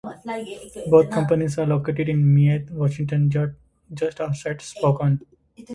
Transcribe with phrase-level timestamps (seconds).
[0.89, 3.29] Both companies are located in Mead, Washington,
[3.93, 5.21] just outside Spokane.